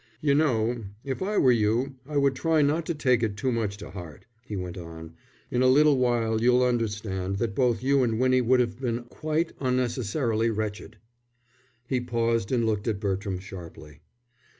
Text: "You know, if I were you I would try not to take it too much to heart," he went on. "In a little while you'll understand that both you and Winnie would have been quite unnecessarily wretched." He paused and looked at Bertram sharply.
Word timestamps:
"You 0.19 0.33
know, 0.33 0.85
if 1.03 1.21
I 1.21 1.37
were 1.37 1.51
you 1.51 1.93
I 2.07 2.17
would 2.17 2.33
try 2.33 2.63
not 2.63 2.87
to 2.87 2.95
take 2.95 3.21
it 3.21 3.37
too 3.37 3.51
much 3.51 3.77
to 3.77 3.91
heart," 3.91 4.25
he 4.43 4.55
went 4.55 4.75
on. 4.75 5.13
"In 5.51 5.61
a 5.61 5.67
little 5.67 5.99
while 5.99 6.41
you'll 6.41 6.63
understand 6.63 7.37
that 7.37 7.53
both 7.53 7.83
you 7.83 8.01
and 8.01 8.19
Winnie 8.19 8.41
would 8.41 8.59
have 8.61 8.81
been 8.81 9.03
quite 9.03 9.53
unnecessarily 9.59 10.49
wretched." 10.49 10.97
He 11.87 12.01
paused 12.01 12.51
and 12.51 12.65
looked 12.65 12.87
at 12.87 12.99
Bertram 12.99 13.37
sharply. 13.37 13.99